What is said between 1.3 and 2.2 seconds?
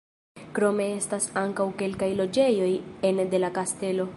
ankaŭ kelkaj